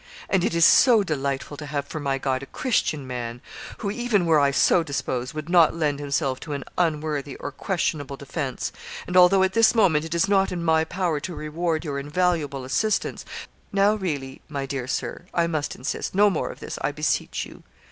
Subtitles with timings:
[0.31, 3.39] 'And it is so delightful to have for my guide a Christian man,
[3.77, 8.17] who, even were I so disposed, would not lend himself to an unworthy or questionable
[8.17, 8.71] defence;
[9.05, 12.63] and although at this moment it is not in my power to reward your invaluable
[12.65, 13.25] assistance'
[13.71, 17.61] 'Now really, my dear Sir, I must insist no more of this, I beseech you.